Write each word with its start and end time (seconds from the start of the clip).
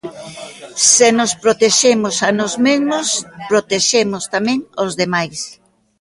Se 0.93 1.07
nos 1.17 1.31
protexemos 1.43 2.15
a 2.27 2.29
nós 2.39 2.53
mesmos, 2.67 3.07
protexemos 3.51 4.23
tamén 4.35 4.59
os 4.85 4.91
demais. 5.01 5.39